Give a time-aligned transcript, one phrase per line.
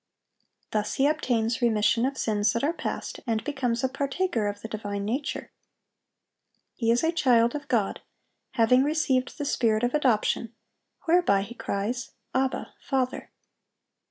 [0.71, 4.67] Thus he obtains "remission of sins that are past," and becomes a partaker of the
[4.67, 5.51] divine nature.
[6.73, 8.01] He is a child of God,
[8.53, 10.55] having received the spirit of adoption,
[11.05, 13.29] whereby he cries, "Abba, Father!"